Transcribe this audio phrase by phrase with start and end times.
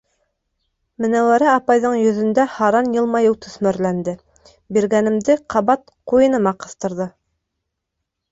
[1.03, 4.15] Менәүәрә апайҙың йөҙөндә һаран йылмайыу төҫмөрләнде,
[4.79, 7.07] биргәнемде ҡабат ҡуйыныма ҡыҫтырҙы: